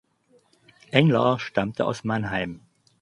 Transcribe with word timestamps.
Engler 0.89 1.37
stammte 1.37 1.85
aus 1.85 2.03
Mannheim. 2.03 2.61